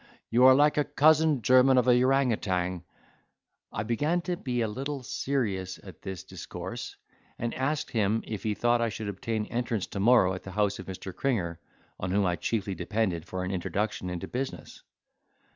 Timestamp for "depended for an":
12.73-13.51